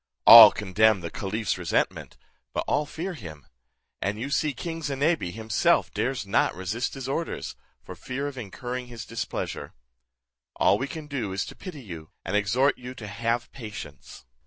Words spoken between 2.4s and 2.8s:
but